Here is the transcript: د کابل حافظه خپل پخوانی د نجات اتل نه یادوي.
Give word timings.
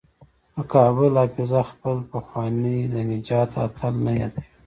د 0.55 0.57
کابل 0.73 1.11
حافظه 1.21 1.61
خپل 1.71 1.97
پخوانی 2.11 2.77
د 2.93 2.95
نجات 3.11 3.49
اتل 3.65 3.93
نه 4.05 4.11
یادوي. 4.21 4.45